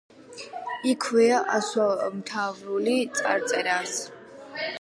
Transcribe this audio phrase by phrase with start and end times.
[0.91, 3.97] იქვეა ასომთავრული წარწერაც.